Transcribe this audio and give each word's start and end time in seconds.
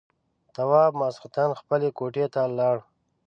تواب 0.55 0.91
ماخستن 1.01 1.49
خپلې 1.61 1.87
کوټې 1.97 2.25
ته 2.33 2.41
لاړ. 2.57 2.77